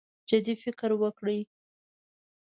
جدي 0.29 0.53
فکر 0.63 0.89
وکړي. 1.01 1.39